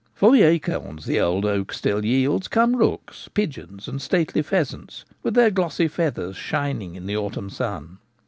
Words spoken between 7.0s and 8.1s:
the autumn sun.